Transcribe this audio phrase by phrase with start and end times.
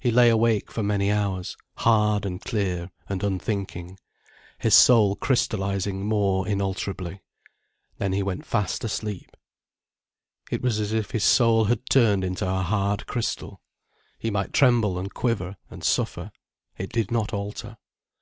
[0.00, 3.98] He lay awake for many hours, hard and clear and unthinking,
[4.58, 7.22] his soul crystallizing more inalterably.
[7.98, 9.36] Then he went fast asleep.
[10.50, 13.60] It was as if his soul had turned into a hard crystal.
[14.18, 16.32] He might tremble and quiver and suffer,
[16.78, 17.76] it did not alter.